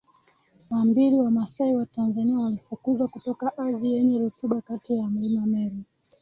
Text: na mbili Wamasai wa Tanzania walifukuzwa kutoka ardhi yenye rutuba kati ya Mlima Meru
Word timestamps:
na 0.69 0.85
mbili 0.85 1.15
Wamasai 1.19 1.75
wa 1.75 1.85
Tanzania 1.85 2.39
walifukuzwa 2.39 3.07
kutoka 3.07 3.57
ardhi 3.57 3.93
yenye 3.93 4.17
rutuba 4.19 4.61
kati 4.61 4.97
ya 4.97 5.07
Mlima 5.09 5.45
Meru 5.45 5.75